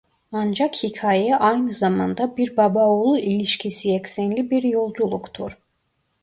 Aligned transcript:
Ancak 0.31 0.75
hikaye 0.75 1.35
aynı 1.35 1.73
zamanda 1.73 2.37
bir 2.37 2.57
baba-oğul 2.57 3.17
ilişkisi 3.17 3.93
eksenli 3.95 4.49
bir 4.51 4.63
yolculuktur. 4.63 5.57